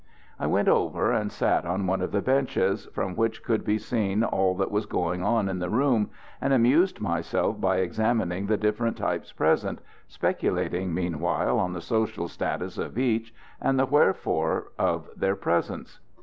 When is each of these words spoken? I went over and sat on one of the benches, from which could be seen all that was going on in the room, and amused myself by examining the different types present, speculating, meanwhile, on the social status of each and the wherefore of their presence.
I 0.39 0.47
went 0.47 0.67
over 0.67 1.11
and 1.11 1.31
sat 1.31 1.63
on 1.63 1.85
one 1.85 2.01
of 2.01 2.11
the 2.11 2.23
benches, 2.23 2.87
from 2.87 3.15
which 3.15 3.43
could 3.43 3.63
be 3.63 3.77
seen 3.77 4.23
all 4.23 4.55
that 4.55 4.71
was 4.71 4.87
going 4.87 5.21
on 5.21 5.47
in 5.47 5.59
the 5.59 5.69
room, 5.69 6.09
and 6.41 6.51
amused 6.53 6.99
myself 6.99 7.61
by 7.61 7.77
examining 7.77 8.47
the 8.47 8.57
different 8.57 8.97
types 8.97 9.31
present, 9.31 9.79
speculating, 10.07 10.91
meanwhile, 10.91 11.59
on 11.59 11.73
the 11.73 11.81
social 11.81 12.27
status 12.27 12.79
of 12.79 12.97
each 12.97 13.31
and 13.61 13.77
the 13.77 13.85
wherefore 13.85 14.71
of 14.79 15.07
their 15.15 15.35
presence. 15.35 15.99